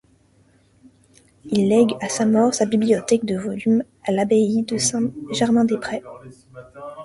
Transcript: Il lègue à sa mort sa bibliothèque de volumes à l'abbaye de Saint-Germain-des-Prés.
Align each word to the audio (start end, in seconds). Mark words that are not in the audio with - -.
Il 1.45 1.69
lègue 1.69 1.91
à 2.01 2.09
sa 2.09 2.25
mort 2.25 2.55
sa 2.55 2.65
bibliothèque 2.65 3.23
de 3.23 3.37
volumes 3.37 3.83
à 4.03 4.11
l'abbaye 4.11 4.63
de 4.63 4.79
Saint-Germain-des-Prés. 4.79 6.01